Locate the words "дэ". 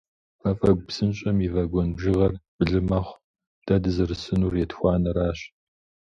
3.65-3.75